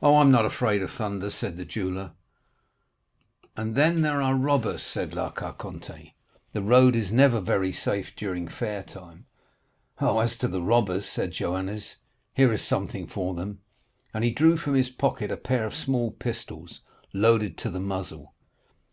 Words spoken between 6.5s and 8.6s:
'The road is never very safe during